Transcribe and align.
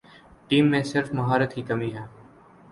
Team 0.47 0.69
میں 0.71 0.81
صرف 0.83 1.13
مہارت 1.13 1.53
کی 1.53 1.61
کمی 1.61 1.93
ہے۔ 1.93 2.05